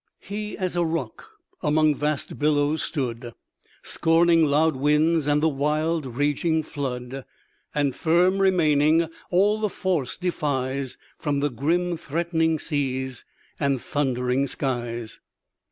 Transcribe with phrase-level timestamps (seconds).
[0.17, 1.29] "He as a rock
[1.61, 3.35] among vast billows stood,
[3.83, 7.23] Scorning loud winds and the wild raging flood,
[7.75, 13.25] And firm remaining, all the force defies, From the grim threatening seas
[13.59, 15.19] and thundering skies."